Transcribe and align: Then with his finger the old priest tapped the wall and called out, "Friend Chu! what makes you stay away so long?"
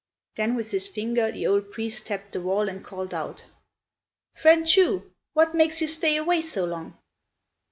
Then 0.35 0.55
with 0.55 0.71
his 0.71 0.87
finger 0.87 1.31
the 1.31 1.45
old 1.45 1.69
priest 1.69 2.07
tapped 2.07 2.31
the 2.31 2.41
wall 2.41 2.67
and 2.67 2.83
called 2.83 3.13
out, 3.13 3.45
"Friend 4.33 4.65
Chu! 4.67 5.11
what 5.33 5.53
makes 5.53 5.79
you 5.79 5.85
stay 5.85 6.17
away 6.17 6.41
so 6.41 6.65
long?" 6.65 6.97